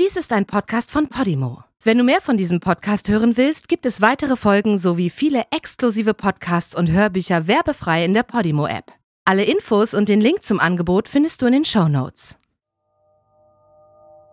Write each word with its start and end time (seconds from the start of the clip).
Dies 0.00 0.16
ist 0.16 0.32
ein 0.32 0.46
Podcast 0.46 0.90
von 0.90 1.08
Podimo. 1.08 1.64
Wenn 1.82 1.98
du 1.98 2.04
mehr 2.04 2.22
von 2.22 2.38
diesem 2.38 2.60
Podcast 2.60 3.10
hören 3.10 3.36
willst, 3.36 3.68
gibt 3.68 3.84
es 3.84 4.00
weitere 4.00 4.36
Folgen 4.36 4.78
sowie 4.78 5.10
viele 5.10 5.44
exklusive 5.50 6.14
Podcasts 6.14 6.74
und 6.74 6.90
Hörbücher 6.90 7.46
werbefrei 7.46 8.02
in 8.02 8.14
der 8.14 8.22
Podimo-App. 8.22 8.90
Alle 9.26 9.44
Infos 9.44 9.92
und 9.92 10.08
den 10.08 10.22
Link 10.22 10.44
zum 10.44 10.60
Angebot 10.60 11.08
findest 11.08 11.42
du 11.42 11.46
in 11.46 11.52
den 11.52 11.64
Show 11.66 11.88
Notes. 11.88 12.38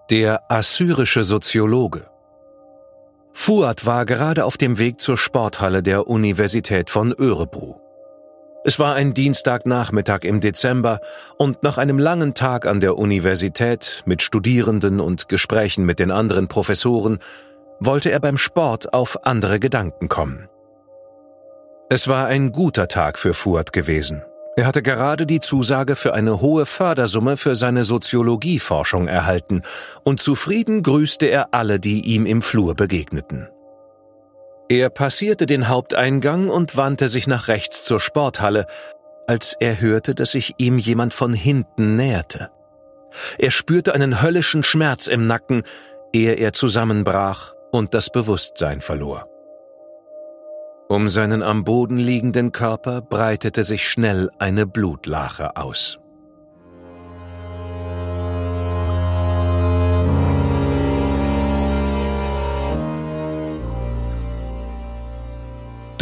Der 0.09 0.49
assyrische 0.49 1.25
Soziologe 1.25 2.09
Fuad 3.33 3.85
war 3.85 4.05
gerade 4.05 4.45
auf 4.45 4.55
dem 4.55 4.79
Weg 4.79 5.01
zur 5.01 5.17
Sporthalle 5.17 5.83
der 5.83 6.07
Universität 6.07 6.89
von 6.89 7.11
Örebro. 7.11 7.81
Es 8.65 8.77
war 8.77 8.95
ein 8.95 9.13
Dienstagnachmittag 9.13 10.23
im 10.23 10.41
Dezember 10.41 10.99
und 11.37 11.63
nach 11.63 11.77
einem 11.77 11.97
langen 11.97 12.33
Tag 12.33 12.65
an 12.65 12.81
der 12.81 12.97
Universität 12.97 14.03
mit 14.05 14.21
Studierenden 14.21 14.99
und 14.99 15.29
Gesprächen 15.29 15.85
mit 15.85 15.99
den 15.99 16.11
anderen 16.11 16.49
Professoren 16.49 17.19
wollte 17.79 18.11
er 18.11 18.19
beim 18.19 18.37
Sport 18.37 18.93
auf 18.93 19.25
andere 19.25 19.59
Gedanken 19.61 20.09
kommen. 20.09 20.49
Es 21.89 22.09
war 22.09 22.27
ein 22.27 22.51
guter 22.51 22.89
Tag 22.89 23.17
für 23.17 23.33
Fuad 23.33 23.71
gewesen. 23.71 24.23
Er 24.57 24.67
hatte 24.67 24.83
gerade 24.83 25.25
die 25.25 25.39
Zusage 25.39 25.95
für 25.95 26.13
eine 26.13 26.41
hohe 26.41 26.65
Fördersumme 26.65 27.37
für 27.37 27.55
seine 27.55 27.85
Soziologieforschung 27.85 29.07
erhalten 29.07 29.61
und 30.03 30.19
zufrieden 30.19 30.83
grüßte 30.83 31.27
er 31.27 31.53
alle, 31.53 31.79
die 31.79 32.01
ihm 32.01 32.25
im 32.25 32.41
Flur 32.41 32.75
begegneten. 32.75 33.47
Er 34.69 34.91
passierte 34.91 35.47
den 35.47 35.67
Haupteingang 35.67 36.47
und 36.47 36.77
wandte 36.77 37.09
sich 37.09 37.25
nach 37.25 37.47
rechts 37.47 37.83
zur 37.83 37.99
Sporthalle, 37.99 38.67
als 39.25 39.55
er 39.59 39.81
hörte, 39.81 40.13
dass 40.13 40.31
sich 40.31 40.53
ihm 40.57 40.77
jemand 40.77 41.11
von 41.11 41.33
hinten 41.33 41.95
näherte. 41.95 42.51
Er 43.39 43.49
spürte 43.49 43.95
einen 43.95 44.21
höllischen 44.21 44.63
Schmerz 44.63 45.07
im 45.07 45.25
Nacken, 45.25 45.63
ehe 46.13 46.33
er 46.33 46.53
zusammenbrach 46.53 47.53
und 47.71 47.95
das 47.95 48.11
Bewusstsein 48.11 48.81
verlor. 48.81 49.27
Um 50.87 51.09
seinen 51.09 51.41
am 51.41 51.63
Boden 51.63 51.97
liegenden 51.97 52.51
Körper 52.51 53.01
breitete 53.01 53.63
sich 53.63 53.89
schnell 53.89 54.29
eine 54.37 54.67
Blutlache 54.67 55.55
aus. 55.55 55.99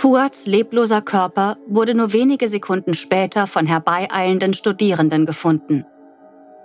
Fuads 0.00 0.46
lebloser 0.46 1.02
Körper 1.02 1.56
wurde 1.66 1.92
nur 1.92 2.12
wenige 2.12 2.46
Sekunden 2.46 2.94
später 2.94 3.48
von 3.48 3.66
herbeieilenden 3.66 4.54
Studierenden 4.54 5.26
gefunden. 5.26 5.84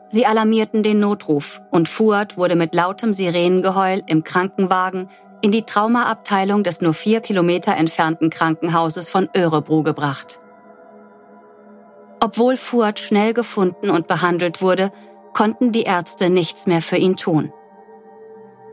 Sie 0.09 0.27
alarmierten 0.27 0.83
den 0.83 0.99
Notruf 0.99 1.59
und 1.71 1.89
Fuad 1.89 2.37
wurde 2.37 2.55
mit 2.55 2.75
lautem 2.75 3.11
Sirenengeheul 3.11 4.03
im 4.05 4.23
Krankenwagen 4.23 5.09
in 5.41 5.51
die 5.51 5.63
Traumaabteilung 5.63 6.63
des 6.63 6.81
nur 6.81 6.93
vier 6.93 7.21
Kilometer 7.21 7.75
entfernten 7.75 8.29
Krankenhauses 8.29 9.09
von 9.09 9.27
Örebro 9.35 9.81
gebracht. 9.81 10.39
Obwohl 12.19 12.55
Fuad 12.55 12.99
schnell 12.99 13.33
gefunden 13.33 13.89
und 13.89 14.07
behandelt 14.07 14.61
wurde, 14.61 14.91
konnten 15.33 15.71
die 15.71 15.85
Ärzte 15.85 16.29
nichts 16.29 16.67
mehr 16.67 16.83
für 16.83 16.97
ihn 16.97 17.15
tun. 17.15 17.51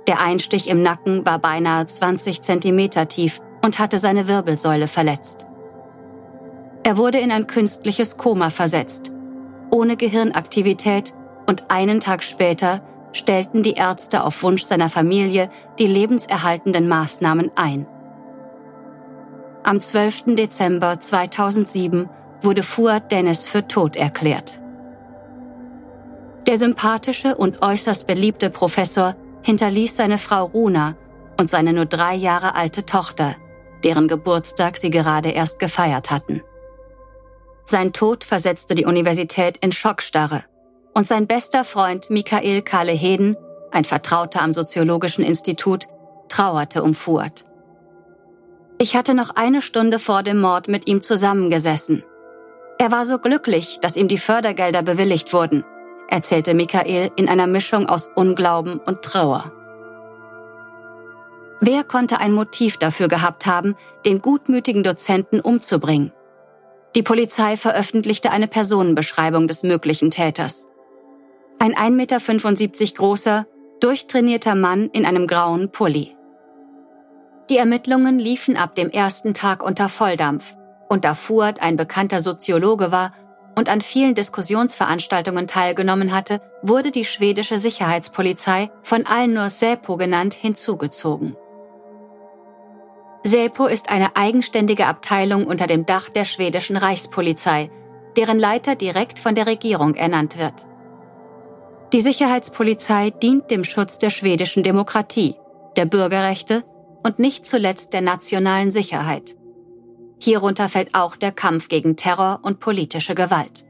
Der 0.07 0.21
Einstich 0.21 0.69
im 0.69 0.83
Nacken 0.83 1.25
war 1.25 1.39
beinahe 1.39 1.87
20 1.87 2.43
Zentimeter 2.43 3.09
tief 3.09 3.41
und 3.63 3.79
hatte 3.79 3.99
seine 3.99 4.29
Wirbelsäule 4.29 4.89
verletzt. 4.89 5.47
Er 6.83 6.97
wurde 6.97 7.19
in 7.19 7.31
ein 7.31 7.47
künstliches 7.47 8.17
Koma 8.17 8.51
versetzt, 8.51 9.13
ohne 9.71 9.97
Gehirnaktivität 9.97 11.13
und 11.47 11.71
einen 11.71 12.01
Tag 12.01 12.23
später 12.23 12.81
stellten 13.13 13.63
die 13.63 13.75
Ärzte 13.75 14.25
auf 14.25 14.43
Wunsch 14.43 14.63
seiner 14.63 14.89
Familie 14.89 15.51
die 15.79 15.87
lebenserhaltenden 15.87 16.89
Maßnahmen 16.89 17.51
ein. 17.57 17.87
Am 19.63 19.81
12. 19.81 20.37
Dezember 20.37 20.99
2007 20.99 22.09
wurde 22.41 22.63
Fuad 22.63 23.13
Dennis 23.13 23.47
für 23.47 23.67
tot 23.69 23.97
erklärt. 23.97 24.61
Der 26.47 26.57
sympathische 26.57 27.37
und 27.37 27.63
äußerst 27.63 28.07
beliebte 28.07 28.49
Professor 28.49 29.15
hinterließ 29.43 29.97
seine 29.97 30.19
Frau 30.19 30.47
Runa 30.47 30.97
und 31.39 31.51
seine 31.51 31.73
nur 31.73 31.87
drei 31.87 32.15
Jahre 32.15 32.55
alte 32.55 32.87
Tochter, 32.87 33.37
deren 33.85 34.09
Geburtstag 34.09 34.77
sie 34.77 34.91
gerade 34.91 35.31
erst 35.31 35.59
gefeiert 35.59 36.11
hatten. 36.11 36.43
Sein 37.65 37.93
Tod 37.93 38.25
versetzte 38.25 38.75
die 38.75 38.85
Universität 38.85 39.59
in 39.59 39.73
Schockstarre 39.73 40.45
und 40.95 41.07
sein 41.07 41.27
bester 41.27 41.65
Freund 41.65 42.11
Michael 42.11 42.63
Kahle-Heden, 42.63 43.37
ein 43.71 43.85
Vertrauter 43.85 44.43
am 44.43 44.53
Soziologischen 44.53 45.25
Institut, 45.25 45.85
trauerte 46.29 46.83
um 46.83 46.95
Fuad. 46.95 47.45
Ich 48.79 48.97
hatte 48.97 49.15
noch 49.15 49.37
eine 49.37 49.63
Stunde 49.63 49.99
vor 49.99 50.23
dem 50.23 50.41
Mord 50.41 50.69
mit 50.69 50.89
ihm 50.89 51.03
zusammengesessen. 51.03 52.03
Er 52.79 52.91
war 52.91 53.05
so 53.05 53.19
glücklich, 53.19 53.79
dass 53.81 53.97
ihm 53.97 54.09
die 54.09 54.19
Fördergelder 54.19 54.83
bewilligt 54.83 55.33
wurden, 55.33 55.65
erzählte 56.09 56.55
Michael 56.55 57.11
in 57.17 57.29
einer 57.29 57.47
Mischung 57.47 57.87
aus 57.87 58.09
Unglauben 58.15 58.81
und 58.81 59.03
Trauer. 59.03 59.53
Wer 61.61 61.85
konnte 61.85 62.21
ein 62.21 62.33
Motiv 62.33 62.79
dafür 62.79 63.09
gehabt 63.09 63.47
haben, 63.47 63.77
den 64.07 64.23
gutmütigen 64.23 64.83
Dozenten 64.83 65.41
umzubringen? 65.41 66.11
Die 66.95 67.03
Polizei 67.03 67.57
veröffentlichte 67.57 68.31
eine 68.31 68.49
Personenbeschreibung 68.49 69.47
des 69.47 69.63
möglichen 69.63 70.11
Täters. 70.11 70.69
Ein 71.59 71.75
1,75 71.75 71.91
Meter 71.91 72.95
großer, 72.95 73.47
durchtrainierter 73.81 74.55
Mann 74.55 74.89
in 74.93 75.05
einem 75.05 75.27
grauen 75.27 75.71
Pulli. 75.71 76.17
Die 77.51 77.59
Ermittlungen 77.59 78.19
liefen 78.19 78.57
ab 78.57 78.75
dem 78.75 78.91
ersten 78.91 79.35
Tag 79.35 79.63
unter 79.63 79.89
Volldampf 79.91 80.57
und 80.89 81.05
da 81.05 81.15
Fuad 81.15 81.61
ein 81.61 81.77
bekannter 81.77 82.21
Soziologe 82.21 82.91
war 82.91 83.13
und 83.57 83.69
an 83.69 83.83
vielen 83.83 84.15
Diskussionsveranstaltungen 84.15 85.47
teilgenommen 85.47 86.13
hatte, 86.13 86.41
wurde 86.63 86.91
die 86.91 87.05
schwedische 87.05 87.59
Sicherheitspolizei, 87.59 88.71
von 88.83 89.05
allen 89.07 89.35
nur 89.35 89.51
SÄPO 89.51 89.97
genannt, 89.97 90.35
hinzugezogen. 90.35 91.37
SEPO 93.23 93.67
ist 93.67 93.91
eine 93.91 94.17
eigenständige 94.17 94.87
Abteilung 94.87 95.47
unter 95.47 95.67
dem 95.67 95.85
Dach 95.85 96.09
der 96.09 96.25
schwedischen 96.25 96.77
Reichspolizei, 96.77 97.71
deren 98.17 98.39
Leiter 98.39 98.77
direkt 98.77 99.19
von 99.19 99.35
der 99.35 99.47
Regierung 99.47 99.95
ernannt 99.95 100.39
wird. 100.39 100.67
Die 101.93 102.01
Sicherheitspolizei 102.01 103.11
dient 103.11 103.51
dem 103.51 103.65
Schutz 103.65 103.99
der 103.99 104.11
schwedischen 104.11 104.63
Demokratie, 104.63 105.35
der 105.77 105.85
Bürgerrechte 105.85 106.65
und 107.03 107.19
nicht 107.19 107.47
zuletzt 107.47 107.93
der 107.93 108.01
nationalen 108.01 108.71
Sicherheit. 108.71 109.37
Hierunter 110.19 110.69
fällt 110.69 110.95
auch 110.95 111.17
der 111.17 111.33
Kampf 111.33 111.69
gegen 111.69 111.97
Terror 111.97 112.41
und 112.43 112.61
politische 112.61 113.15
Gewalt. 113.15 113.65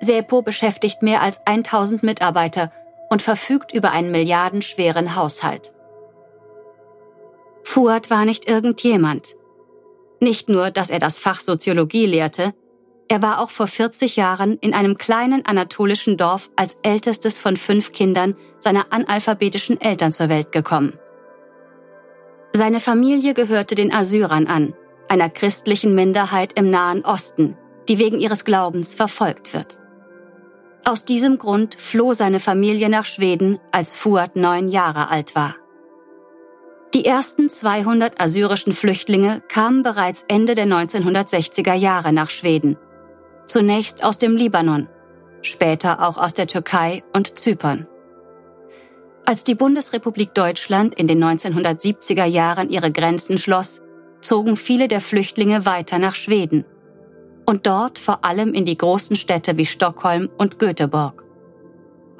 SEPO 0.00 0.42
beschäftigt 0.42 1.02
mehr 1.02 1.22
als 1.22 1.46
1000 1.46 2.02
Mitarbeiter 2.02 2.70
und 3.08 3.22
verfügt 3.22 3.72
über 3.72 3.92
einen 3.92 4.10
milliardenschweren 4.10 5.16
Haushalt. 5.16 5.72
Fuad 7.66 8.10
war 8.10 8.24
nicht 8.24 8.48
irgendjemand. 8.48 9.34
Nicht 10.20 10.48
nur, 10.48 10.70
dass 10.70 10.88
er 10.88 11.00
das 11.00 11.18
Fach 11.18 11.40
Soziologie 11.40 12.06
lehrte, 12.06 12.54
Er 13.08 13.22
war 13.22 13.40
auch 13.40 13.50
vor 13.50 13.66
40 13.66 14.16
Jahren 14.16 14.56
in 14.58 14.72
einem 14.74 14.96
kleinen 14.98 15.44
anatolischen 15.46 16.16
Dorf 16.16 16.50
als 16.56 16.78
ältestes 16.82 17.38
von 17.38 17.56
fünf 17.56 17.92
Kindern 17.92 18.34
seiner 18.58 18.92
analphabetischen 18.92 19.80
Eltern 19.80 20.12
zur 20.12 20.28
Welt 20.28 20.50
gekommen. 20.50 20.98
Seine 22.52 22.80
Familie 22.80 23.34
gehörte 23.34 23.74
den 23.74 23.92
Assyrern 23.92 24.46
an, 24.46 24.74
einer 25.08 25.28
christlichen 25.28 25.94
Minderheit 25.94 26.58
im 26.58 26.70
Nahen 26.70 27.04
Osten, 27.04 27.56
die 27.88 27.98
wegen 27.98 28.18
ihres 28.18 28.44
Glaubens 28.44 28.94
verfolgt 28.94 29.54
wird. 29.54 29.78
Aus 30.84 31.04
diesem 31.04 31.38
Grund 31.38 31.76
floh 31.78 32.12
seine 32.12 32.40
Familie 32.40 32.88
nach 32.88 33.04
Schweden, 33.04 33.58
als 33.70 33.94
Fuad 33.94 34.34
neun 34.36 34.68
Jahre 34.68 35.10
alt 35.10 35.34
war. 35.34 35.56
Die 36.96 37.04
ersten 37.04 37.50
200 37.50 38.22
assyrischen 38.22 38.72
Flüchtlinge 38.72 39.42
kamen 39.48 39.82
bereits 39.82 40.24
Ende 40.28 40.54
der 40.54 40.64
1960er 40.64 41.74
Jahre 41.74 42.10
nach 42.10 42.30
Schweden. 42.30 42.78
Zunächst 43.44 44.02
aus 44.02 44.16
dem 44.16 44.34
Libanon, 44.34 44.88
später 45.42 46.00
auch 46.08 46.16
aus 46.16 46.32
der 46.32 46.46
Türkei 46.46 47.04
und 47.12 47.36
Zypern. 47.36 47.86
Als 49.26 49.44
die 49.44 49.54
Bundesrepublik 49.54 50.32
Deutschland 50.32 50.94
in 50.94 51.06
den 51.06 51.22
1970er 51.22 52.24
Jahren 52.24 52.70
ihre 52.70 52.90
Grenzen 52.90 53.36
schloss, 53.36 53.82
zogen 54.22 54.56
viele 54.56 54.88
der 54.88 55.02
Flüchtlinge 55.02 55.66
weiter 55.66 55.98
nach 55.98 56.14
Schweden 56.14 56.64
und 57.44 57.66
dort 57.66 57.98
vor 57.98 58.24
allem 58.24 58.54
in 58.54 58.64
die 58.64 58.78
großen 58.78 59.16
Städte 59.16 59.58
wie 59.58 59.66
Stockholm 59.66 60.30
und 60.38 60.58
Göteborg. 60.58 61.24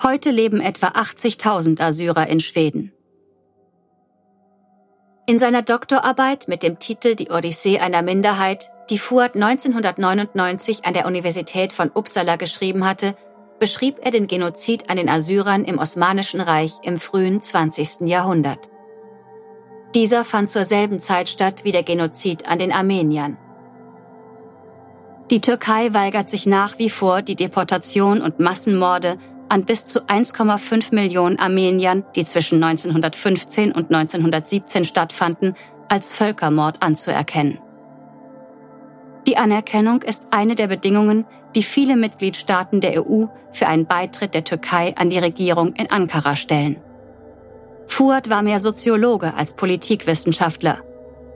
Heute 0.02 0.30
leben 0.30 0.60
etwa 0.60 0.88
80.000 0.88 1.80
Assyrer 1.80 2.26
in 2.26 2.40
Schweden. 2.40 2.92
In 5.28 5.40
seiner 5.40 5.62
Doktorarbeit 5.62 6.46
mit 6.46 6.62
dem 6.62 6.78
Titel 6.78 7.16
Die 7.16 7.30
Odyssee 7.30 7.80
einer 7.80 8.02
Minderheit, 8.02 8.70
die 8.90 8.98
Fuad 8.98 9.34
1999 9.34 10.84
an 10.84 10.94
der 10.94 11.04
Universität 11.04 11.72
von 11.72 11.90
Uppsala 11.92 12.36
geschrieben 12.36 12.86
hatte, 12.86 13.16
beschrieb 13.58 13.96
er 14.02 14.12
den 14.12 14.28
Genozid 14.28 14.88
an 14.88 14.98
den 14.98 15.08
Assyrern 15.08 15.64
im 15.64 15.78
Osmanischen 15.78 16.40
Reich 16.40 16.74
im 16.84 17.00
frühen 17.00 17.42
20. 17.42 18.08
Jahrhundert. 18.08 18.70
Dieser 19.96 20.24
fand 20.24 20.48
zur 20.48 20.64
selben 20.64 21.00
Zeit 21.00 21.28
statt 21.28 21.64
wie 21.64 21.72
der 21.72 21.82
Genozid 21.82 22.46
an 22.46 22.60
den 22.60 22.70
Armeniern. 22.70 23.36
Die 25.30 25.40
Türkei 25.40 25.92
weigert 25.92 26.30
sich 26.30 26.46
nach 26.46 26.78
wie 26.78 26.90
vor, 26.90 27.22
die 27.22 27.34
Deportation 27.34 28.20
und 28.20 28.38
Massenmorde 28.38 29.18
an 29.48 29.64
bis 29.64 29.86
zu 29.86 30.00
1,5 30.06 30.94
Millionen 30.94 31.38
Armeniern, 31.38 32.04
die 32.14 32.24
zwischen 32.24 32.62
1915 32.62 33.72
und 33.72 33.94
1917 33.94 34.84
stattfanden, 34.84 35.54
als 35.88 36.12
Völkermord 36.12 36.82
anzuerkennen. 36.82 37.58
Die 39.26 39.36
Anerkennung 39.36 40.02
ist 40.02 40.28
eine 40.30 40.54
der 40.54 40.68
Bedingungen, 40.68 41.24
die 41.54 41.62
viele 41.62 41.96
Mitgliedstaaten 41.96 42.80
der 42.80 43.06
EU 43.06 43.26
für 43.52 43.66
einen 43.66 43.86
Beitritt 43.86 44.34
der 44.34 44.44
Türkei 44.44 44.94
an 44.96 45.10
die 45.10 45.18
Regierung 45.18 45.72
in 45.74 45.90
Ankara 45.90 46.36
stellen. 46.36 46.76
Fuad 47.88 48.28
war 48.28 48.42
mehr 48.42 48.60
Soziologe 48.60 49.34
als 49.34 49.54
Politikwissenschaftler. 49.54 50.80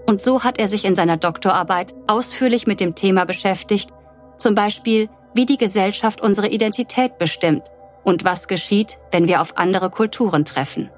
Und 0.06 0.20
so 0.20 0.44
hat 0.44 0.58
er 0.58 0.68
sich 0.68 0.84
in 0.84 0.94
seiner 0.94 1.16
Doktorarbeit 1.16 1.94
ausführlich 2.06 2.66
mit 2.66 2.80
dem 2.80 2.94
Thema 2.94 3.24
beschäftigt, 3.24 3.90
zum 4.38 4.54
Beispiel, 4.54 5.08
wie 5.34 5.46
die 5.46 5.58
Gesellschaft 5.58 6.20
unsere 6.20 6.48
Identität 6.48 7.18
bestimmt 7.18 7.62
und 8.04 8.24
was 8.24 8.48
geschieht, 8.48 8.98
wenn 9.10 9.28
wir 9.28 9.40
auf 9.40 9.56
andere 9.56 9.90
Kulturen 9.90 10.44
treffen. 10.44 10.90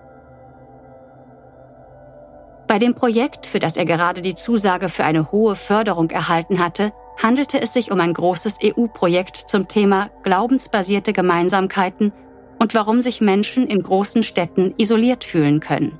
Bei 2.66 2.78
dem 2.78 2.94
Projekt, 2.94 3.46
für 3.46 3.58
das 3.58 3.76
er 3.76 3.84
gerade 3.84 4.22
die 4.22 4.34
Zusage 4.34 4.88
für 4.88 5.04
eine 5.04 5.30
hohe 5.30 5.56
Förderung 5.56 6.10
erhalten 6.10 6.58
hatte, 6.58 6.92
handelte 7.22 7.60
es 7.60 7.74
sich 7.74 7.92
um 7.92 8.00
ein 8.00 8.14
großes 8.14 8.60
EU-Projekt 8.64 9.36
zum 9.36 9.68
Thema 9.68 10.08
glaubensbasierte 10.22 11.12
Gemeinsamkeiten 11.12 12.12
und 12.58 12.74
warum 12.74 13.02
sich 13.02 13.20
Menschen 13.20 13.66
in 13.66 13.82
großen 13.82 14.22
Städten 14.22 14.72
isoliert 14.78 15.24
fühlen 15.24 15.60
können. 15.60 15.98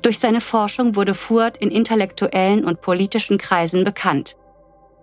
Durch 0.00 0.18
seine 0.18 0.40
Forschung 0.40 0.96
wurde 0.96 1.12
Fuad 1.12 1.58
in 1.58 1.70
intellektuellen 1.70 2.64
und 2.64 2.80
politischen 2.80 3.36
Kreisen 3.36 3.84
bekannt 3.84 4.36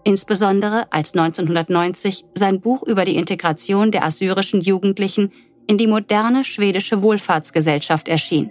insbesondere 0.07 0.85
als 0.89 1.15
1990 1.15 2.23
sein 2.33 2.61
Buch 2.61 2.81
über 2.83 3.03
die 3.03 3.17
Integration 3.17 3.91
der 3.91 4.05
assyrischen 4.05 4.61
Jugendlichen 4.61 5.33
in 5.67 5.77
die 5.77 5.85
moderne 5.85 6.45
schwedische 6.45 7.01
Wohlfahrtsgesellschaft 7.01 8.07
erschien. 8.07 8.49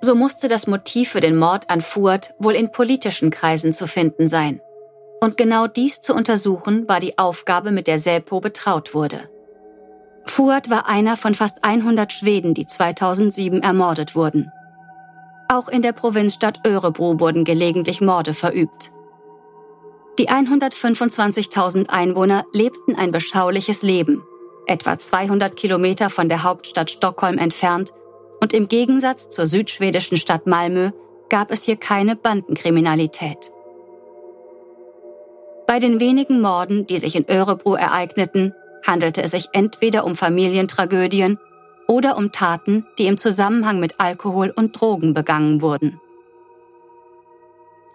So 0.00 0.14
musste 0.14 0.48
das 0.48 0.66
Motiv 0.66 1.10
für 1.10 1.20
den 1.20 1.36
Mord 1.36 1.68
an 1.68 1.82
Fuad 1.82 2.32
wohl 2.38 2.54
in 2.54 2.72
politischen 2.72 3.30
Kreisen 3.30 3.74
zu 3.74 3.86
finden 3.86 4.26
sein. 4.26 4.62
Und 5.20 5.36
genau 5.36 5.66
dies 5.66 6.00
zu 6.00 6.14
untersuchen 6.14 6.88
war 6.88 6.98
die 6.98 7.18
Aufgabe, 7.18 7.72
mit 7.72 7.86
der 7.86 7.98
Selpo 7.98 8.40
betraut 8.40 8.94
wurde. 8.94 9.28
Fuad 10.24 10.70
war 10.70 10.88
einer 10.88 11.18
von 11.18 11.34
fast 11.34 11.62
100 11.62 12.10
Schweden, 12.10 12.54
die 12.54 12.64
2007 12.64 13.62
ermordet 13.62 14.16
wurden. 14.16 14.50
Auch 15.48 15.68
in 15.68 15.82
der 15.82 15.92
Provinzstadt 15.92 16.66
Örebro 16.66 17.20
wurden 17.20 17.44
gelegentlich 17.44 18.00
Morde 18.00 18.32
verübt. 18.32 18.92
Die 20.18 20.28
125.000 20.28 21.88
Einwohner 21.88 22.44
lebten 22.52 22.94
ein 22.94 23.12
beschauliches 23.12 23.82
Leben, 23.82 24.22
etwa 24.66 24.98
200 24.98 25.56
Kilometer 25.56 26.10
von 26.10 26.28
der 26.28 26.42
Hauptstadt 26.42 26.90
Stockholm 26.90 27.38
entfernt, 27.38 27.92
und 28.40 28.52
im 28.52 28.68
Gegensatz 28.68 29.30
zur 29.30 29.46
südschwedischen 29.46 30.16
Stadt 30.16 30.46
Malmö 30.46 30.90
gab 31.30 31.50
es 31.50 31.62
hier 31.62 31.76
keine 31.76 32.16
Bandenkriminalität. 32.16 33.52
Bei 35.66 35.78
den 35.78 36.00
wenigen 36.00 36.42
Morden, 36.42 36.86
die 36.86 36.98
sich 36.98 37.16
in 37.16 37.30
Örebro 37.30 37.74
ereigneten, 37.76 38.52
handelte 38.86 39.22
es 39.22 39.30
sich 39.30 39.46
entweder 39.52 40.04
um 40.04 40.16
Familientragödien 40.16 41.38
oder 41.88 42.18
um 42.18 42.32
Taten, 42.32 42.84
die 42.98 43.06
im 43.06 43.16
Zusammenhang 43.16 43.80
mit 43.80 43.98
Alkohol 43.98 44.52
und 44.54 44.78
Drogen 44.78 45.14
begangen 45.14 45.62
wurden. 45.62 46.00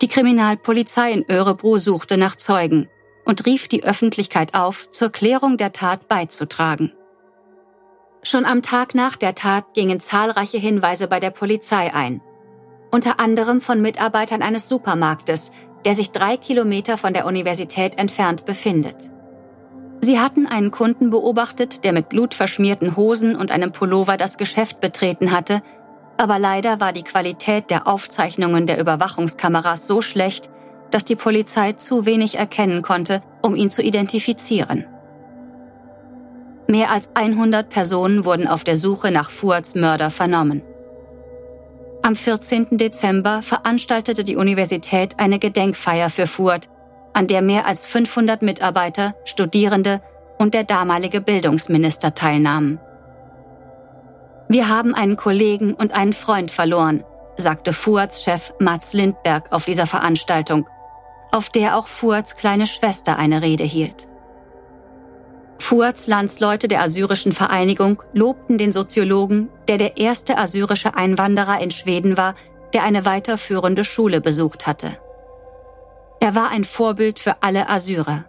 Die 0.01 0.07
Kriminalpolizei 0.07 1.11
in 1.11 1.25
Örebro 1.27 1.79
suchte 1.79 2.17
nach 2.17 2.35
Zeugen 2.35 2.87
und 3.25 3.45
rief 3.45 3.67
die 3.67 3.83
Öffentlichkeit 3.83 4.53
auf, 4.53 4.89
zur 4.91 5.09
Klärung 5.09 5.57
der 5.57 5.73
Tat 5.73 6.07
beizutragen. 6.07 6.93
Schon 8.21 8.45
am 8.45 8.61
Tag 8.61 8.93
nach 8.93 9.15
der 9.15 9.35
Tat 9.35 9.73
gingen 9.73 9.99
zahlreiche 9.99 10.57
Hinweise 10.57 11.07
bei 11.07 11.19
der 11.19 11.31
Polizei 11.31 11.93
ein. 11.93 12.21
Unter 12.91 13.19
anderem 13.19 13.59
von 13.59 13.81
Mitarbeitern 13.81 14.41
eines 14.41 14.69
Supermarktes, 14.69 15.51
der 15.83 15.93
sich 15.93 16.11
drei 16.11 16.37
Kilometer 16.37 16.97
von 16.97 17.13
der 17.13 17.25
Universität 17.25 17.97
entfernt 17.97 18.45
befindet. 18.45 19.09
Sie 19.99 20.19
hatten 20.19 20.45
einen 20.45 20.71
Kunden 20.71 21.09
beobachtet, 21.09 21.83
der 21.83 21.91
mit 21.91 22.09
blutverschmierten 22.09 22.95
Hosen 22.95 23.35
und 23.35 23.51
einem 23.51 23.71
Pullover 23.71 24.15
das 24.15 24.37
Geschäft 24.37 24.79
betreten 24.79 25.31
hatte 25.31 25.63
aber 26.17 26.39
leider 26.39 26.79
war 26.79 26.93
die 26.93 27.03
Qualität 27.03 27.69
der 27.69 27.87
Aufzeichnungen 27.87 28.67
der 28.67 28.79
Überwachungskameras 28.79 29.87
so 29.87 30.01
schlecht, 30.01 30.49
dass 30.91 31.05
die 31.05 31.15
Polizei 31.15 31.73
zu 31.73 32.05
wenig 32.05 32.37
erkennen 32.37 32.81
konnte, 32.81 33.21
um 33.41 33.55
ihn 33.55 33.69
zu 33.69 33.81
identifizieren. 33.81 34.85
Mehr 36.67 36.91
als 36.91 37.11
100 37.13 37.69
Personen 37.69 38.25
wurden 38.25 38.47
auf 38.47 38.63
der 38.63 38.77
Suche 38.77 39.11
nach 39.11 39.29
Fuads 39.29 39.75
Mörder 39.75 40.09
vernommen. 40.09 40.61
Am 42.03 42.15
14. 42.15 42.77
Dezember 42.77 43.41
veranstaltete 43.41 44.23
die 44.23 44.35
Universität 44.35 45.19
eine 45.19 45.39
Gedenkfeier 45.39 46.09
für 46.09 46.27
Fuad, 46.27 46.69
an 47.13 47.27
der 47.27 47.41
mehr 47.41 47.65
als 47.65 47.85
500 47.85 48.41
Mitarbeiter, 48.41 49.15
Studierende 49.25 50.01
und 50.37 50.53
der 50.53 50.63
damalige 50.63 51.21
Bildungsminister 51.21 52.13
teilnahmen. 52.13 52.79
Wir 54.49 54.69
haben 54.69 54.95
einen 54.95 55.17
Kollegen 55.17 55.73
und 55.73 55.93
einen 55.93 56.13
Freund 56.13 56.51
verloren, 56.51 57.03
sagte 57.35 57.73
Fuads 57.73 58.23
Chef 58.23 58.53
Mats 58.59 58.93
Lindberg 58.93 59.51
auf 59.51 59.65
dieser 59.65 59.87
Veranstaltung, 59.87 60.67
auf 61.31 61.49
der 61.49 61.75
auch 61.75 61.87
Fuads 61.87 62.37
kleine 62.37 62.65
Schwester 62.65 63.17
eine 63.17 63.41
Rede 63.41 63.65
hielt. 63.65 64.07
Fuads 65.59 66.07
Landsleute 66.07 66.69
der 66.69 66.81
assyrischen 66.81 67.33
Vereinigung 67.33 68.01
lobten 68.13 68.57
den 68.57 68.71
Soziologen, 68.71 69.49
der 69.67 69.77
der 69.77 69.97
erste 69.97 70.37
assyrische 70.37 70.95
Einwanderer 70.95 71.59
in 71.59 71.71
Schweden 71.71 72.15
war, 72.15 72.35
der 72.73 72.83
eine 72.83 73.05
weiterführende 73.05 73.83
Schule 73.83 74.21
besucht 74.21 74.65
hatte. 74.65 74.97
Er 76.21 76.35
war 76.35 76.49
ein 76.49 76.63
Vorbild 76.63 77.19
für 77.19 77.41
alle 77.41 77.69
Assyrer. 77.69 78.25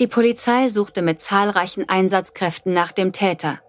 Die 0.00 0.06
Polizei 0.08 0.66
suchte 0.66 1.00
mit 1.00 1.20
zahlreichen 1.20 1.88
Einsatzkräften 1.88 2.72
nach 2.72 2.90
dem 2.90 3.12
Täter 3.12 3.60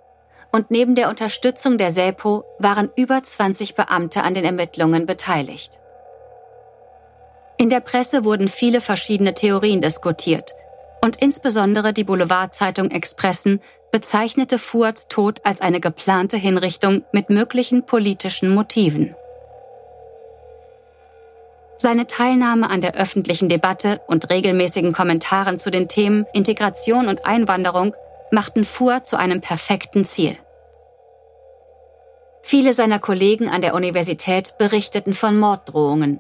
und 0.53 0.69
neben 0.69 0.93
der 0.95 1.09
Unterstützung 1.09 1.77
der 1.77 1.91
SEPO 1.91 2.45
waren 2.59 2.89
über 2.95 3.21
20 3.21 3.75
Beamte 3.75 4.23
an 4.23 4.35
den 4.35 4.45
Ermittlungen 4.45 5.05
beteiligt. 5.05 5.79
In 7.57 7.69
der 7.69 7.79
Presse 7.79 8.23
wurden 8.23 8.47
viele 8.47 8.79
verschiedene 8.79 9.33
Theorien 9.33 9.81
diskutiert 9.81 10.53
und 11.01 11.21
insbesondere 11.21 11.91
die 11.91 12.03
Boulevardzeitung 12.03 12.91
Expressen 12.91 13.61
bezeichnete 13.91 14.59
Fuads 14.59 15.07
Tod 15.07 15.41
als 15.43 15.59
eine 15.59 15.79
geplante 15.79 16.37
Hinrichtung 16.37 17.03
mit 17.11 17.29
möglichen 17.29 17.85
politischen 17.85 18.53
Motiven. 18.53 19.15
Seine 21.77 22.07
Teilnahme 22.07 22.69
an 22.69 22.81
der 22.81 22.95
öffentlichen 22.95 23.49
Debatte 23.49 24.01
und 24.07 24.29
regelmäßigen 24.29 24.93
Kommentaren 24.93 25.59
zu 25.59 25.69
den 25.69 25.87
Themen 25.87 26.25
Integration 26.33 27.07
und 27.07 27.25
Einwanderung 27.25 27.95
machten 28.33 28.65
Fuhr 28.65 29.03
zu 29.03 29.15
einem 29.15 29.39
perfekten 29.39 30.03
Ziel. 30.03 30.37
Viele 32.41 32.73
seiner 32.73 32.99
Kollegen 32.99 33.47
an 33.47 33.61
der 33.61 33.73
Universität 33.73 34.55
berichteten 34.57 35.13
von 35.13 35.39
Morddrohungen. 35.39 36.19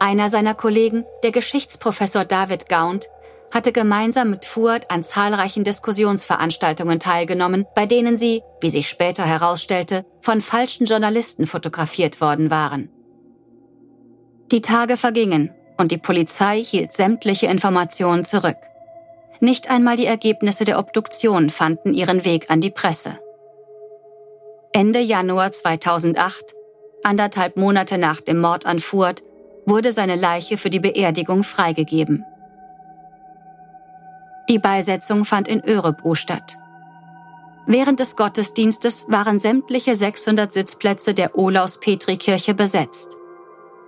Einer 0.00 0.28
seiner 0.30 0.54
Kollegen, 0.54 1.04
der 1.22 1.30
Geschichtsprofessor 1.30 2.24
David 2.24 2.68
Gaunt, 2.68 3.08
hatte 3.50 3.72
gemeinsam 3.72 4.30
mit 4.30 4.44
Fuhrt 4.44 4.90
an 4.90 5.02
zahlreichen 5.02 5.64
Diskussionsveranstaltungen 5.64 6.98
teilgenommen, 6.98 7.66
bei 7.74 7.86
denen 7.86 8.16
sie, 8.16 8.42
wie 8.60 8.70
sich 8.70 8.88
später 8.88 9.24
herausstellte, 9.24 10.04
von 10.20 10.40
falschen 10.40 10.86
Journalisten 10.86 11.46
fotografiert 11.46 12.20
worden 12.20 12.50
waren. 12.50 12.90
Die 14.50 14.60
Tage 14.60 14.96
vergingen 14.96 15.50
und 15.78 15.92
die 15.92 15.98
Polizei 15.98 16.62
hielt 16.62 16.92
sämtliche 16.92 17.46
Informationen 17.46 18.24
zurück. 18.24 18.56
Nicht 19.40 19.70
einmal 19.70 19.96
die 19.96 20.06
Ergebnisse 20.06 20.64
der 20.64 20.78
Obduktion 20.78 21.50
fanden 21.50 21.94
ihren 21.94 22.24
Weg 22.24 22.50
an 22.50 22.60
die 22.60 22.70
Presse. 22.70 23.18
Ende 24.72 25.00
Januar 25.00 25.52
2008, 25.52 26.54
anderthalb 27.04 27.56
Monate 27.56 27.98
nach 27.98 28.20
dem 28.20 28.40
Mord 28.40 28.66
an 28.66 28.80
Furt, 28.80 29.22
wurde 29.64 29.92
seine 29.92 30.16
Leiche 30.16 30.58
für 30.58 30.70
die 30.70 30.80
Beerdigung 30.80 31.42
freigegeben. 31.44 32.24
Die 34.48 34.58
Beisetzung 34.58 35.24
fand 35.24 35.46
in 35.46 35.62
Örebro 35.64 36.14
statt. 36.14 36.56
Während 37.66 38.00
des 38.00 38.16
Gottesdienstes 38.16 39.04
waren 39.08 39.40
sämtliche 39.40 39.94
600 39.94 40.52
Sitzplätze 40.52 41.12
der 41.12 41.36
Olaus-Petri-Kirche 41.36 42.54
besetzt. 42.54 43.14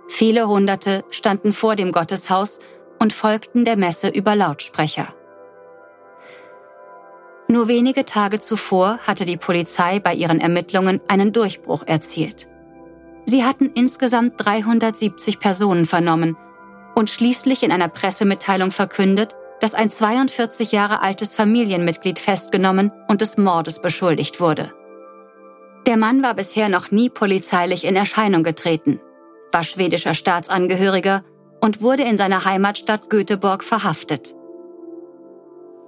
Viele 0.07 0.47
Hunderte 0.47 1.03
standen 1.09 1.51
vor 1.51 1.75
dem 1.75 1.91
Gotteshaus 1.91 2.59
und 2.99 3.11
folgten 3.11 3.65
der 3.65 3.77
Messe 3.77 4.09
über 4.09 4.35
Lautsprecher. 4.35 5.07
Nur 7.51 7.67
wenige 7.67 8.05
Tage 8.05 8.39
zuvor 8.39 8.99
hatte 9.05 9.25
die 9.25 9.35
Polizei 9.35 9.99
bei 9.99 10.13
ihren 10.13 10.39
Ermittlungen 10.39 11.01
einen 11.09 11.33
Durchbruch 11.33 11.83
erzielt. 11.85 12.47
Sie 13.25 13.43
hatten 13.43 13.69
insgesamt 13.75 14.35
370 14.37 15.37
Personen 15.37 15.85
vernommen 15.85 16.37
und 16.95 17.09
schließlich 17.09 17.63
in 17.63 17.73
einer 17.73 17.89
Pressemitteilung 17.89 18.71
verkündet, 18.71 19.35
dass 19.59 19.73
ein 19.73 19.89
42 19.89 20.71
Jahre 20.71 21.01
altes 21.01 21.35
Familienmitglied 21.35 22.19
festgenommen 22.19 22.89
und 23.09 23.19
des 23.19 23.37
Mordes 23.37 23.81
beschuldigt 23.81 24.39
wurde. 24.39 24.71
Der 25.87 25.97
Mann 25.97 26.23
war 26.23 26.35
bisher 26.35 26.69
noch 26.69 26.91
nie 26.91 27.09
polizeilich 27.09 27.83
in 27.83 27.97
Erscheinung 27.97 28.43
getreten, 28.43 29.01
war 29.51 29.65
schwedischer 29.65 30.13
Staatsangehöriger 30.13 31.25
und 31.59 31.81
wurde 31.81 32.03
in 32.03 32.15
seiner 32.15 32.45
Heimatstadt 32.45 33.09
Göteborg 33.09 33.65
verhaftet. 33.65 34.35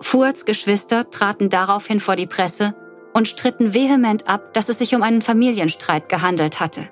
Fuhrts 0.04 0.44
Geschwister 0.44 1.10
traten 1.10 1.50
daraufhin 1.50 2.02
vor 2.02 2.18
die 2.18 2.28
Presse 2.28 2.76
und 3.14 3.30
stritten 3.30 3.74
vehement 3.74 4.28
ab, 4.28 4.54
dass 4.54 4.68
es 4.68 4.78
sich 4.78 4.96
um 4.96 5.02
einen 5.02 5.22
Familienstreit 5.22 6.10
gehandelt 6.10 6.60
hatte. 6.60 6.90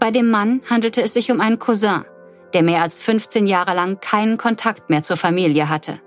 Bei 0.00 0.10
dem 0.10 0.30
Mann 0.30 0.62
handelte 0.68 1.02
es 1.02 1.12
sich 1.12 1.30
um 1.30 1.42
einen 1.42 1.58
Cousin, 1.58 2.04
der 2.54 2.62
mehr 2.62 2.80
als 2.82 2.98
15 3.00 3.46
Jahre 3.46 3.74
lang 3.74 4.00
keinen 4.00 4.38
Kontakt 4.38 4.88
mehr 4.88 5.02
zur 5.02 5.18
Familie 5.18 5.68
hatte. 5.68 6.00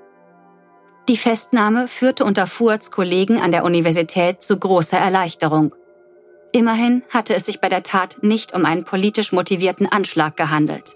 Die 1.08 1.16
Festnahme 1.16 1.88
führte 1.88 2.26
unter 2.26 2.48
Fuhrts 2.48 2.90
Kollegen 2.90 3.40
an 3.40 3.52
der 3.52 3.64
Universität 3.66 4.42
zu 4.42 4.58
großer 4.58 4.98
Erleichterung. 4.98 5.76
Immerhin 6.54 7.04
hatte 7.12 7.36
es 7.36 7.46
sich 7.46 7.62
bei 7.62 7.70
der 7.70 7.84
Tat 7.84 8.24
nicht 8.24 8.56
um 8.56 8.66
einen 8.66 8.84
politisch 8.84 9.32
motivierten 9.32 9.86
Anschlag 9.86 10.36
gehandelt 10.36 10.96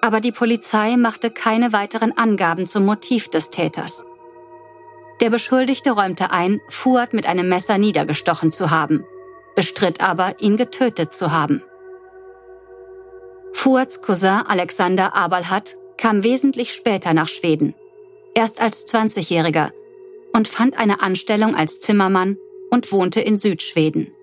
aber 0.00 0.20
die 0.20 0.32
Polizei 0.32 0.96
machte 0.96 1.30
keine 1.30 1.72
weiteren 1.72 2.16
Angaben 2.16 2.66
zum 2.66 2.84
Motiv 2.84 3.28
des 3.28 3.50
Täters. 3.50 4.06
Der 5.20 5.30
Beschuldigte 5.30 5.90
räumte 5.90 6.30
ein, 6.30 6.60
Fuad 6.68 7.12
mit 7.12 7.26
einem 7.26 7.48
Messer 7.48 7.76
niedergestochen 7.76 8.52
zu 8.52 8.70
haben, 8.70 9.04
bestritt 9.54 10.00
aber, 10.00 10.40
ihn 10.40 10.56
getötet 10.56 11.12
zu 11.12 11.30
haben. 11.30 11.62
Fuads 13.52 14.00
Cousin 14.00 14.42
Alexander 14.46 15.14
Abalhat 15.14 15.76
kam 15.98 16.24
wesentlich 16.24 16.72
später 16.72 17.12
nach 17.12 17.28
Schweden, 17.28 17.74
erst 18.34 18.62
als 18.62 18.86
20-Jähriger, 18.86 19.72
und 20.32 20.48
fand 20.48 20.78
eine 20.78 21.02
Anstellung 21.02 21.54
als 21.54 21.80
Zimmermann 21.80 22.38
und 22.70 22.90
wohnte 22.92 23.20
in 23.20 23.38
Südschweden. 23.38 24.14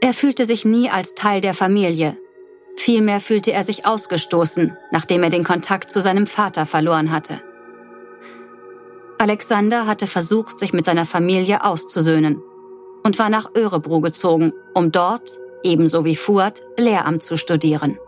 Er 0.00 0.14
fühlte 0.14 0.46
sich 0.46 0.64
nie 0.64 0.90
als 0.90 1.14
Teil 1.14 1.40
der 1.40 1.54
Familie, 1.54 2.16
Vielmehr 2.76 3.20
fühlte 3.20 3.52
er 3.52 3.64
sich 3.64 3.86
ausgestoßen, 3.86 4.76
nachdem 4.90 5.22
er 5.22 5.30
den 5.30 5.44
Kontakt 5.44 5.90
zu 5.90 6.00
seinem 6.00 6.26
Vater 6.26 6.66
verloren 6.66 7.12
hatte. 7.12 7.40
Alexander 9.18 9.86
hatte 9.86 10.06
versucht, 10.06 10.58
sich 10.58 10.72
mit 10.72 10.84
seiner 10.84 11.06
Familie 11.06 11.64
auszusöhnen 11.64 12.42
und 13.04 13.18
war 13.18 13.30
nach 13.30 13.50
Örebro 13.56 14.00
gezogen, 14.00 14.52
um 14.74 14.92
dort, 14.92 15.38
ebenso 15.62 16.04
wie 16.04 16.16
Fuad, 16.16 16.62
Lehramt 16.76 17.22
zu 17.22 17.36
studieren. 17.36 17.98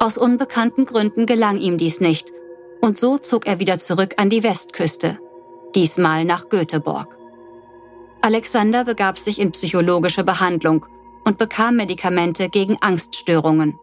Aus 0.00 0.18
unbekannten 0.18 0.86
Gründen 0.86 1.26
gelang 1.26 1.56
ihm 1.56 1.78
dies 1.78 2.00
nicht 2.00 2.32
und 2.80 2.98
so 2.98 3.18
zog 3.18 3.46
er 3.46 3.58
wieder 3.58 3.78
zurück 3.78 4.14
an 4.16 4.30
die 4.30 4.42
Westküste, 4.42 5.18
diesmal 5.74 6.24
nach 6.24 6.48
Göteborg. 6.48 7.16
Alexander 8.20 8.84
begab 8.84 9.18
sich 9.18 9.40
in 9.40 9.52
psychologische 9.52 10.24
Behandlung 10.24 10.86
und 11.28 11.36
bekam 11.36 11.76
Medikamente 11.76 12.48
gegen 12.48 12.78
Angststörungen. 12.80 13.78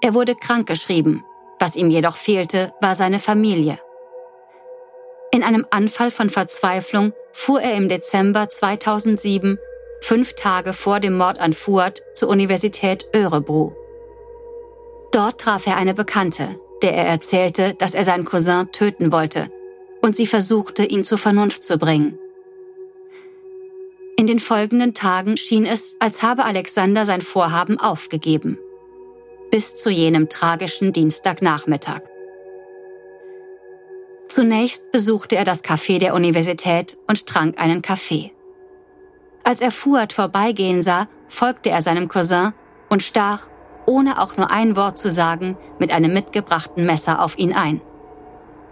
Er 0.00 0.14
wurde 0.14 0.36
krankgeschrieben, 0.36 1.24
was 1.58 1.74
ihm 1.74 1.90
jedoch 1.90 2.14
fehlte, 2.14 2.72
war 2.80 2.94
seine 2.94 3.18
Familie. 3.18 3.80
In 5.32 5.42
einem 5.42 5.66
Anfall 5.72 6.12
von 6.12 6.30
Verzweiflung 6.30 7.12
fuhr 7.32 7.60
er 7.60 7.74
im 7.74 7.88
Dezember 7.88 8.48
2007, 8.48 9.58
fünf 10.00 10.34
Tage 10.34 10.74
vor 10.74 11.00
dem 11.00 11.16
Mord 11.16 11.40
an 11.40 11.52
Fuad, 11.52 12.02
zur 12.14 12.28
Universität 12.28 13.08
Örebro. 13.12 13.74
Dort 15.10 15.40
traf 15.40 15.66
er 15.66 15.76
eine 15.76 15.92
Bekannte, 15.92 16.60
der 16.84 16.94
er 16.94 17.06
erzählte, 17.06 17.74
dass 17.74 17.94
er 17.94 18.04
seinen 18.04 18.26
Cousin 18.26 18.70
töten 18.70 19.10
wollte, 19.10 19.50
und 20.02 20.14
sie 20.14 20.26
versuchte, 20.26 20.84
ihn 20.84 21.02
zur 21.02 21.18
Vernunft 21.18 21.64
zu 21.64 21.78
bringen. 21.78 22.16
In 24.22 24.28
den 24.28 24.38
folgenden 24.38 24.94
Tagen 24.94 25.36
schien 25.36 25.66
es, 25.66 25.96
als 25.98 26.22
habe 26.22 26.44
Alexander 26.44 27.04
sein 27.06 27.22
Vorhaben 27.22 27.80
aufgegeben. 27.80 28.56
Bis 29.50 29.74
zu 29.74 29.90
jenem 29.90 30.28
tragischen 30.28 30.92
Dienstagnachmittag. 30.92 32.02
Zunächst 34.28 34.92
besuchte 34.92 35.34
er 35.34 35.42
das 35.42 35.64
Café 35.64 35.98
der 35.98 36.14
Universität 36.14 36.98
und 37.08 37.26
trank 37.26 37.60
einen 37.60 37.82
Kaffee. 37.82 38.30
Als 39.42 39.60
er 39.60 39.72
Fuad 39.72 40.12
vorbeigehen 40.12 40.82
sah, 40.82 41.08
folgte 41.26 41.70
er 41.70 41.82
seinem 41.82 42.06
Cousin 42.06 42.52
und 42.88 43.02
stach, 43.02 43.48
ohne 43.86 44.20
auch 44.20 44.36
nur 44.36 44.52
ein 44.52 44.76
Wort 44.76 44.98
zu 44.98 45.10
sagen, 45.10 45.56
mit 45.80 45.90
einem 45.90 46.12
mitgebrachten 46.12 46.86
Messer 46.86 47.20
auf 47.20 47.36
ihn 47.38 47.54
ein. 47.54 47.80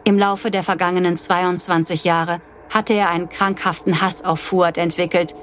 Im 0.04 0.16
Laufe 0.16 0.52
der 0.52 0.62
vergangenen 0.62 1.16
22 1.16 2.04
Jahre 2.04 2.40
hatte 2.70 2.94
er 2.94 3.10
einen 3.10 3.28
krankhaften 3.28 4.00
Hass 4.00 4.24
auf 4.24 4.40
Fuad 4.40 4.78
entwickelt, 4.78 5.34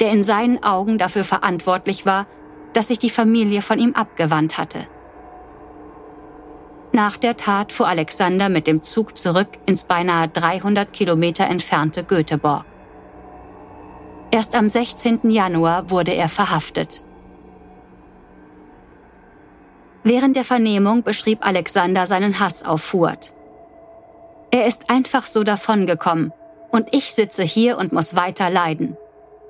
der 0.00 0.10
in 0.12 0.22
seinen 0.22 0.62
Augen 0.62 0.98
dafür 0.98 1.24
verantwortlich 1.24 2.06
war, 2.06 2.26
dass 2.72 2.88
sich 2.88 2.98
die 2.98 3.10
Familie 3.10 3.62
von 3.62 3.78
ihm 3.78 3.94
abgewandt 3.94 4.58
hatte. 4.58 4.86
Nach 6.92 7.16
der 7.16 7.36
Tat 7.36 7.72
fuhr 7.72 7.88
Alexander 7.88 8.48
mit 8.48 8.66
dem 8.66 8.80
Zug 8.82 9.18
zurück 9.18 9.48
ins 9.66 9.84
beinahe 9.84 10.28
300 10.28 10.92
Kilometer 10.92 11.46
entfernte 11.46 12.04
Göteborg. 12.04 12.64
Erst 14.30 14.54
am 14.54 14.68
16. 14.68 15.30
Januar 15.30 15.90
wurde 15.90 16.12
er 16.12 16.28
verhaftet. 16.28 17.02
Während 20.04 20.36
der 20.36 20.44
Vernehmung 20.44 21.02
beschrieb 21.02 21.44
Alexander 21.44 22.06
seinen 22.06 22.38
Hass 22.38 22.64
auf 22.64 22.82
Fuad. 22.82 23.32
Er 24.50 24.66
ist 24.66 24.88
einfach 24.88 25.26
so 25.26 25.42
davongekommen, 25.42 26.32
und 26.70 26.88
ich 26.92 27.12
sitze 27.12 27.42
hier 27.42 27.78
und 27.78 27.92
muss 27.92 28.16
weiter 28.16 28.50
leiden, 28.50 28.96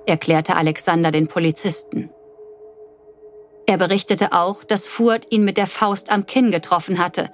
erklärte 0.06 0.56
Alexander 0.56 1.10
den 1.10 1.26
Polizisten. 1.26 2.10
Er 3.66 3.78
berichtete 3.78 4.32
auch, 4.32 4.62
dass 4.62 4.86
Furt 4.86 5.26
ihn 5.30 5.44
mit 5.44 5.56
der 5.56 5.66
Faust 5.66 6.10
am 6.10 6.26
Kinn 6.26 6.50
getroffen 6.50 6.98
hatte, 6.98 7.30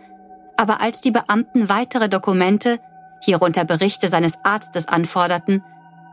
aber 0.57 0.81
als 0.81 1.01
die 1.01 1.11
Beamten 1.11 1.69
weitere 1.69 2.09
Dokumente, 2.09 2.79
hierunter 3.23 3.65
Berichte 3.65 4.09
seines 4.09 4.39
Arztes 4.43 4.89
anforderten, 4.89 5.63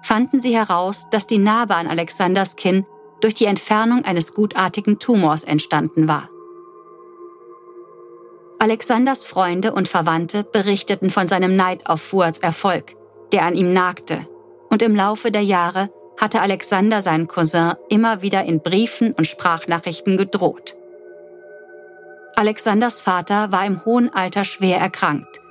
fanden 0.01 0.39
sie 0.39 0.55
heraus, 0.55 1.07
dass 1.11 1.27
die 1.27 1.37
Narbe 1.37 1.75
an 1.75 1.87
Alexanders 1.87 2.55
Kinn 2.55 2.85
durch 3.21 3.33
die 3.33 3.45
Entfernung 3.45 4.05
eines 4.05 4.33
gutartigen 4.33 4.99
Tumors 4.99 5.43
entstanden 5.43 6.07
war. 6.07 6.29
Alexanders 8.59 9.23
Freunde 9.23 9.73
und 9.73 9.87
Verwandte 9.87 10.43
berichteten 10.43 11.09
von 11.09 11.27
seinem 11.27 11.55
Neid 11.55 11.87
auf 11.87 12.01
Fuads 12.01 12.39
Erfolg, 12.39 12.95
der 13.31 13.43
an 13.43 13.55
ihm 13.55 13.73
nagte, 13.73 14.27
und 14.69 14.81
im 14.81 14.95
Laufe 14.95 15.31
der 15.31 15.43
Jahre 15.43 15.89
hatte 16.19 16.41
Alexander 16.41 17.01
seinen 17.01 17.27
Cousin 17.27 17.73
immer 17.89 18.21
wieder 18.21 18.43
in 18.43 18.61
Briefen 18.61 19.13
und 19.13 19.25
Sprachnachrichten 19.25 20.17
gedroht. 20.17 20.75
Alexanders 22.35 23.01
Vater 23.01 23.51
war 23.51 23.65
im 23.65 23.83
hohen 23.85 24.13
Alter 24.13 24.45
schwer 24.45 24.79
erkrankt. 24.79 25.41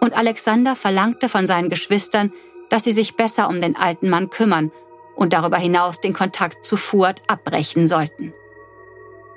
Und 0.00 0.16
Alexander 0.16 0.76
verlangte 0.76 1.28
von 1.28 1.46
seinen 1.46 1.70
Geschwistern, 1.70 2.32
dass 2.68 2.84
sie 2.84 2.92
sich 2.92 3.16
besser 3.16 3.48
um 3.48 3.60
den 3.60 3.76
alten 3.76 4.08
Mann 4.08 4.30
kümmern 4.30 4.72
und 5.14 5.32
darüber 5.32 5.56
hinaus 5.56 6.00
den 6.00 6.12
Kontakt 6.12 6.64
zu 6.64 6.76
Fuad 6.76 7.22
abbrechen 7.26 7.86
sollten. 7.86 8.34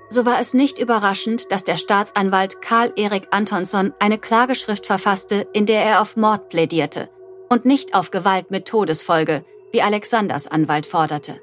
So 0.10 0.26
war 0.26 0.40
es 0.40 0.54
nicht 0.54 0.80
überraschend, 0.80 1.52
dass 1.52 1.64
der 1.64 1.78
Staatsanwalt 1.78 2.62
Karl 2.62 2.92
Erik 2.96 3.28
Antonsson 3.32 3.94
eine 4.00 4.18
Klageschrift 4.18 4.86
verfasste, 4.86 5.48
in 5.54 5.66
der 5.66 5.84
er 5.84 6.02
auf 6.02 6.18
Mord 6.18 6.50
plädierte 6.50 7.10
und 7.50 7.66
nicht 7.66 7.96
auf 7.96 8.12
Gewalt 8.12 8.52
mit 8.52 8.68
Todesfolge, 8.68 9.44
wie 9.72 9.82
Alexanders 9.82 10.48
Anwalt 10.48 10.86
forderte. 10.86 11.42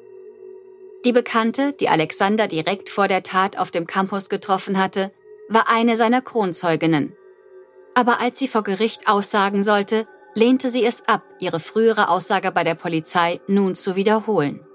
Die 1.04 1.12
Bekannte, 1.12 1.72
die 1.72 1.88
Alexander 1.88 2.48
direkt 2.48 2.88
vor 2.88 3.08
der 3.08 3.22
Tat 3.22 3.58
auf 3.58 3.70
dem 3.70 3.86
Campus 3.86 4.28
getroffen 4.28 4.78
hatte, 4.78 5.12
war 5.48 5.68
eine 5.68 5.96
seiner 5.96 6.22
Kronzeuginnen. 6.22 7.14
Aber 7.94 8.20
als 8.20 8.38
sie 8.38 8.48
vor 8.48 8.62
Gericht 8.62 9.08
aussagen 9.08 9.62
sollte, 9.62 10.06
lehnte 10.34 10.70
sie 10.70 10.84
es 10.84 11.06
ab, 11.06 11.22
ihre 11.38 11.60
frühere 11.60 12.08
Aussage 12.08 12.50
bei 12.50 12.64
der 12.64 12.74
Polizei 12.74 13.40
nun 13.46 13.74
zu 13.74 13.96
wiederholen. 13.96 14.66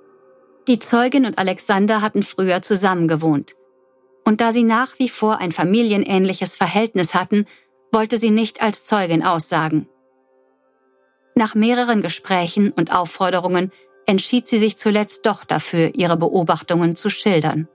Die 0.68 0.80
Zeugin 0.80 1.26
und 1.26 1.38
Alexander 1.38 2.02
hatten 2.02 2.24
früher 2.24 2.62
zusammen 2.62 3.08
gewohnt 3.08 3.56
und 4.26 4.42
da 4.42 4.54
sie 4.54 4.64
nach 4.64 4.98
wie 4.98 5.10
vor 5.10 5.40
ein 5.40 5.52
familienähnliches 5.52 6.56
Verhältnis 6.56 7.16
hatten, 7.16 7.46
wollte 7.92 8.18
sie 8.18 8.32
nicht 8.32 8.62
als 8.62 8.84
Zeugin 8.84 9.24
aussagen. 9.24 9.88
Nach 11.36 11.56
mehreren 11.56 12.02
Gesprächen 12.02 12.72
und 12.72 12.94
Aufforderungen 12.94 13.72
entschied 14.06 14.48
sie 14.48 14.58
sich 14.58 14.78
zuletzt 14.78 15.26
doch 15.26 15.46
dafür, 15.46 15.96
ihre 15.96 16.18
Beobachtungen 16.18 16.96
zu 16.96 17.10
schildern. 17.10 17.68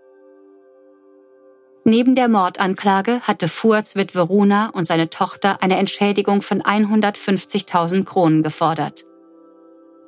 Neben 1.84 2.16
der 2.16 2.28
Mordanklage 2.28 3.20
hatte 3.20 3.46
Fuhrts 3.46 3.94
Witwe 3.94 4.22
Runa 4.22 4.70
und 4.70 4.86
seine 4.86 5.08
Tochter 5.08 5.62
eine 5.62 5.76
Entschädigung 5.76 6.42
von 6.42 6.60
150.000 6.60 8.04
Kronen 8.04 8.42
gefordert. 8.42 9.04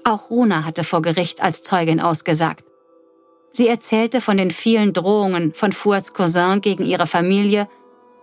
Auch 0.03 0.29
Runa 0.29 0.65
hatte 0.65 0.83
vor 0.83 1.03
Gericht 1.03 1.41
als 1.41 1.63
Zeugin 1.63 2.01
ausgesagt. 2.01 2.65
Sie 3.53 3.69
erzählte 3.69 4.21
von 4.21 4.37
den 4.37 4.51
vielen 4.51 4.93
Drohungen 4.93 5.55
von 5.55 5.73
Fuads 5.73 6.15
Cousin 6.15 6.61
gegen 6.61 6.85
ihre 6.85 7.07
Familie 7.07 7.69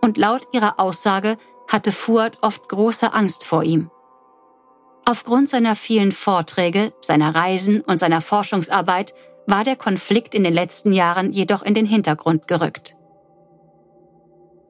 und 0.02 0.18
laut 0.18 0.48
ihrer 0.52 0.78
Aussage 0.78 1.38
hatte 1.66 1.92
Fuad 1.92 2.38
oft 2.42 2.68
große 2.68 3.12
Angst 3.12 3.44
vor 3.46 3.62
ihm. 3.62 3.90
Aufgrund 5.08 5.48
seiner 5.48 5.76
vielen 5.76 6.10
Vorträge, 6.10 6.92
seiner 7.00 7.32
Reisen 7.32 7.80
und 7.80 7.98
seiner 7.98 8.20
Forschungsarbeit 8.20 9.14
war 9.46 9.62
der 9.62 9.76
Konflikt 9.76 10.34
in 10.34 10.42
den 10.42 10.52
letzten 10.52 10.92
Jahren 10.92 11.30
jedoch 11.30 11.62
in 11.62 11.74
den 11.74 11.86
Hintergrund 11.86 12.48
gerückt. 12.48 12.96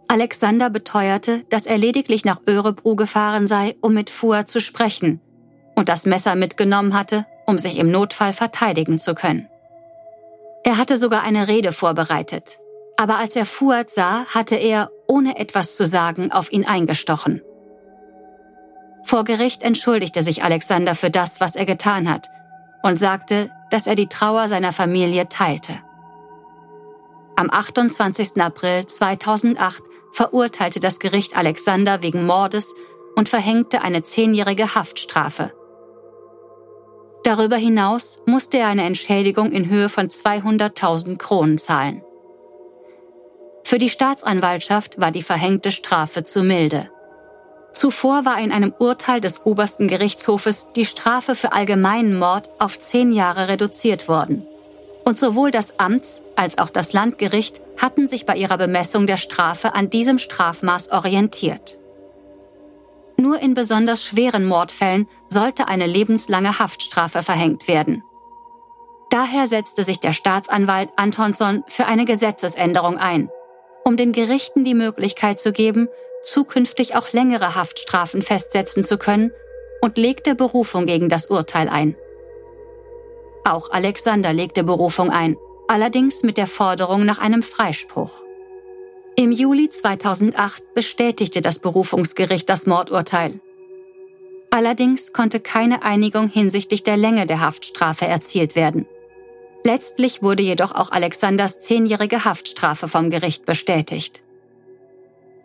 Alexander 0.08 0.68
beteuerte, 0.68 1.44
dass 1.48 1.64
er 1.64 1.78
lediglich 1.78 2.26
nach 2.26 2.42
Örebro 2.46 2.96
gefahren 2.96 3.46
sei, 3.46 3.76
um 3.80 3.94
mit 3.94 4.10
Fuad 4.10 4.50
zu 4.50 4.60
sprechen 4.60 5.22
und 5.74 5.88
das 5.88 6.04
Messer 6.04 6.34
mitgenommen 6.34 6.92
hatte, 6.92 7.24
um 7.46 7.58
sich 7.58 7.78
im 7.78 7.90
Notfall 7.90 8.34
verteidigen 8.34 8.98
zu 8.98 9.14
können. 9.14 9.48
Er 10.64 10.76
hatte 10.76 10.98
sogar 10.98 11.22
eine 11.22 11.48
Rede 11.48 11.72
vorbereitet. 11.72 12.58
Aber 12.98 13.16
als 13.16 13.36
er 13.36 13.46
Fuad 13.46 13.88
sah, 13.88 14.26
hatte 14.26 14.56
er, 14.56 14.90
ohne 15.06 15.38
etwas 15.38 15.76
zu 15.76 15.86
sagen, 15.86 16.30
auf 16.30 16.52
ihn 16.52 16.66
eingestochen. 16.66 17.40
Vor 19.06 19.22
Gericht 19.22 19.62
entschuldigte 19.62 20.24
sich 20.24 20.42
Alexander 20.42 20.96
für 20.96 21.10
das, 21.10 21.40
was 21.40 21.54
er 21.54 21.64
getan 21.64 22.10
hat, 22.12 22.26
und 22.82 22.98
sagte, 22.98 23.52
dass 23.70 23.86
er 23.86 23.94
die 23.94 24.08
Trauer 24.08 24.48
seiner 24.48 24.72
Familie 24.72 25.28
teilte. 25.28 25.78
Am 27.36 27.48
28. 27.48 28.42
April 28.42 28.84
2008 28.84 29.80
verurteilte 30.12 30.80
das 30.80 30.98
Gericht 30.98 31.36
Alexander 31.38 32.02
wegen 32.02 32.26
Mordes 32.26 32.74
und 33.14 33.28
verhängte 33.28 33.82
eine 33.82 34.02
zehnjährige 34.02 34.74
Haftstrafe. 34.74 35.52
Darüber 37.22 37.56
hinaus 37.56 38.20
musste 38.26 38.58
er 38.58 38.66
eine 38.66 38.86
Entschädigung 38.86 39.52
in 39.52 39.70
Höhe 39.70 39.88
von 39.88 40.08
200.000 40.08 41.16
Kronen 41.16 41.58
zahlen. 41.58 42.02
Für 43.62 43.78
die 43.78 43.88
Staatsanwaltschaft 43.88 45.00
war 45.00 45.12
die 45.12 45.22
verhängte 45.22 45.70
Strafe 45.70 46.24
zu 46.24 46.42
milde. 46.42 46.90
Zuvor 47.76 48.24
war 48.24 48.40
in 48.40 48.52
einem 48.52 48.72
Urteil 48.78 49.20
des 49.20 49.44
obersten 49.44 49.86
Gerichtshofes 49.86 50.68
die 50.74 50.86
Strafe 50.86 51.36
für 51.36 51.52
allgemeinen 51.52 52.18
Mord 52.18 52.48
auf 52.58 52.80
zehn 52.80 53.12
Jahre 53.12 53.48
reduziert 53.48 54.08
worden. 54.08 54.46
Und 55.04 55.18
sowohl 55.18 55.50
das 55.50 55.78
Amts- 55.78 56.22
als 56.36 56.56
auch 56.56 56.70
das 56.70 56.94
Landgericht 56.94 57.60
hatten 57.76 58.06
sich 58.06 58.24
bei 58.24 58.34
ihrer 58.34 58.56
Bemessung 58.56 59.06
der 59.06 59.18
Strafe 59.18 59.74
an 59.74 59.90
diesem 59.90 60.16
Strafmaß 60.16 60.90
orientiert. 60.90 61.78
Nur 63.18 63.40
in 63.40 63.52
besonders 63.52 64.02
schweren 64.02 64.46
Mordfällen 64.46 65.06
sollte 65.28 65.68
eine 65.68 65.86
lebenslange 65.86 66.58
Haftstrafe 66.58 67.22
verhängt 67.22 67.68
werden. 67.68 68.02
Daher 69.10 69.46
setzte 69.46 69.84
sich 69.84 70.00
der 70.00 70.14
Staatsanwalt 70.14 70.88
Antonsson 70.96 71.62
für 71.68 71.84
eine 71.84 72.06
Gesetzesänderung 72.06 72.96
ein, 72.96 73.28
um 73.84 73.98
den 73.98 74.12
Gerichten 74.12 74.64
die 74.64 74.74
Möglichkeit 74.74 75.38
zu 75.38 75.52
geben, 75.52 75.88
zukünftig 76.22 76.96
auch 76.96 77.12
längere 77.12 77.54
Haftstrafen 77.54 78.22
festsetzen 78.22 78.84
zu 78.84 78.98
können 78.98 79.32
und 79.80 79.98
legte 79.98 80.34
Berufung 80.34 80.86
gegen 80.86 81.08
das 81.08 81.26
Urteil 81.26 81.68
ein. 81.68 81.96
Auch 83.44 83.70
Alexander 83.70 84.32
legte 84.32 84.64
Berufung 84.64 85.10
ein, 85.10 85.36
allerdings 85.68 86.22
mit 86.22 86.36
der 86.36 86.46
Forderung 86.46 87.04
nach 87.04 87.18
einem 87.18 87.42
Freispruch. 87.42 88.24
Im 89.14 89.32
Juli 89.32 89.68
2008 89.68 90.74
bestätigte 90.74 91.40
das 91.40 91.58
Berufungsgericht 91.58 92.48
das 92.50 92.66
Mordurteil. 92.66 93.40
Allerdings 94.50 95.12
konnte 95.12 95.40
keine 95.40 95.82
Einigung 95.82 96.28
hinsichtlich 96.28 96.82
der 96.82 96.96
Länge 96.96 97.26
der 97.26 97.40
Haftstrafe 97.40 98.06
erzielt 98.06 98.56
werden. 98.56 98.86
Letztlich 99.64 100.22
wurde 100.22 100.42
jedoch 100.42 100.74
auch 100.74 100.92
Alexanders 100.92 101.58
zehnjährige 101.60 102.24
Haftstrafe 102.24 102.88
vom 102.88 103.10
Gericht 103.10 103.46
bestätigt. 103.46 104.22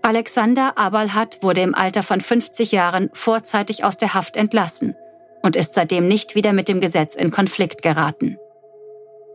Alexander 0.04 0.80
Abalhat 0.80 1.44
wurde 1.44 1.62
im 1.62 1.76
Alter 1.76 2.02
von 2.02 2.22
50 2.22 2.72
Jahren 2.72 3.12
vorzeitig 3.14 3.84
aus 3.84 3.98
der 3.98 4.16
Haft 4.16 4.36
entlassen 4.36 4.96
und 5.44 5.56
ist 5.56 5.76
seitdem 5.76 6.08
nicht 6.08 6.34
wieder 6.34 6.54
mit 6.54 6.68
dem 6.68 6.82
Gesetz 6.82 7.16
in 7.16 7.30
Konflikt 7.30 7.84
geraten. 7.84 8.38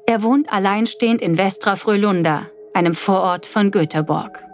Er 0.07 0.23
wohnt 0.23 0.53
alleinstehend 0.53 1.23
in 1.23 1.37
Vestra 1.37 1.77
Frölunda, 1.77 2.47
einem 2.75 2.95
Vorort 2.95 3.47
von 3.47 3.71
Göteborg. 3.71 4.45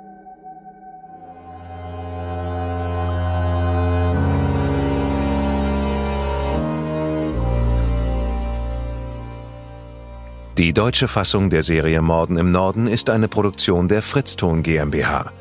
Die 10.58 10.74
deutsche 10.74 11.08
Fassung 11.08 11.48
der 11.48 11.62
Serie 11.62 12.02
Morden 12.02 12.36
im 12.36 12.52
Norden 12.52 12.86
ist 12.86 13.08
eine 13.08 13.28
Produktion 13.28 13.88
der 13.88 14.02
Fritzton 14.02 14.62
GmbH 14.62 15.32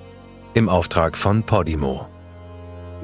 im 0.54 0.70
Auftrag 0.70 1.18
von 1.18 1.44
Podimo. 1.44 2.08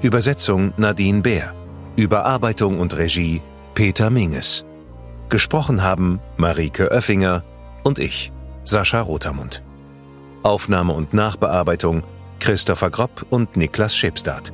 Übersetzung 0.01 0.73
Nadine 0.77 1.21
Bär. 1.21 1.53
Überarbeitung 1.95 2.79
und 2.79 2.95
Regie 2.95 3.41
Peter 3.73 4.09
Minges. 4.09 4.65
Gesprochen 5.29 5.83
haben 5.83 6.19
Marike 6.37 6.91
Oeffinger 6.91 7.43
und 7.83 7.99
ich, 7.99 8.31
Sascha 8.63 9.01
Rotermund. 9.01 9.63
Aufnahme 10.43 10.93
und 10.93 11.13
Nachbearbeitung 11.13 12.03
Christopher 12.39 12.89
Gropp 12.89 13.25
und 13.29 13.57
Niklas 13.57 13.95
Schipstadt. 13.95 14.53